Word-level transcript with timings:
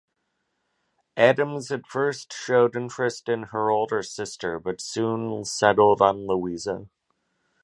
Adams 1.15 1.69
at 1.69 1.85
first 1.85 2.33
showed 2.33 2.75
interest 2.75 3.29
in 3.29 3.43
her 3.43 3.69
older 3.69 4.01
sister 4.01 4.59
but 4.59 4.81
soon 4.81 5.45
settled 5.45 6.01
on 6.01 6.25
Louisa. 6.25 6.87